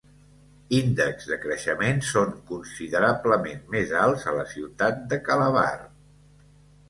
[0.75, 5.69] Índexs de creixement són considerablement més alts a la ciutat de Calabar.